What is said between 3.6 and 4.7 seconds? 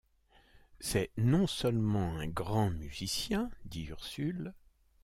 dit Ursule